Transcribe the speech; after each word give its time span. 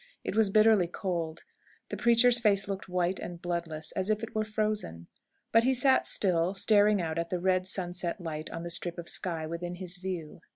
It 0.23 0.35
was 0.35 0.49
bitterly 0.49 0.87
cold. 0.87 1.43
The 1.89 1.95
preacher's 1.95 2.39
face 2.39 2.67
looked 2.67 2.89
white 2.89 3.19
and 3.19 3.39
bloodless, 3.39 3.91
as 3.91 4.09
if 4.09 4.23
it 4.23 4.33
were 4.33 4.43
frozen. 4.43 5.05
But 5.51 5.63
he 5.63 5.75
sat 5.75 6.07
still, 6.07 6.55
staring 6.55 6.99
out 6.99 7.19
at 7.19 7.29
the 7.29 7.37
red 7.37 7.67
sunset 7.67 8.19
light 8.19 8.49
on 8.49 8.63
the 8.63 8.71
strip 8.71 8.97
of 8.97 9.07
sky 9.07 9.45
within 9.45 9.75
his 9.75 9.97
view. 9.97 10.41